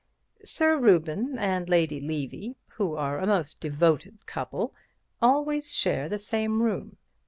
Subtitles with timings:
[0.43, 4.73] "Sir Reuben and Lady Levy, who are a most devoted couple,
[5.21, 6.97] always share the same room.